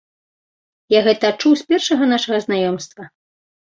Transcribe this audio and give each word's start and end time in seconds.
Я 0.97 1.03
гэта 1.09 1.31
адчуў 1.33 1.53
з 1.63 1.69
першага 1.69 2.03
нашага 2.17 2.37
знаёмства. 2.51 3.03